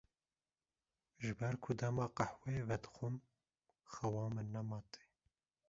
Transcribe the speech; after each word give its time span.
Ji 1.21 1.31
ber 1.39 1.53
ku 1.63 1.69
dema 1.79 2.05
qehweyê 2.17 2.61
vedixwim 2.69 3.15
xewa 3.93 4.23
min 4.35 4.47
nema 4.53 4.79
tê. 4.91 5.03